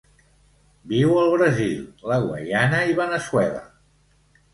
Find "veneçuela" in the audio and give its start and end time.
3.01-3.61